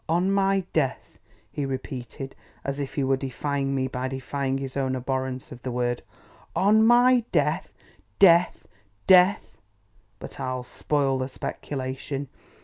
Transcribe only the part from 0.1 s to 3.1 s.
my death," he repeated, as if he